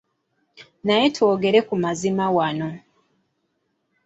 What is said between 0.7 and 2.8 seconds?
Naye twogere ku mazima wano.